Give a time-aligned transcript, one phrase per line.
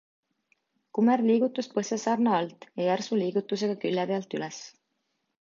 [0.97, 4.61] Kumer liigutus põsesarna alt ja järsu liigutusega külje pealt üles.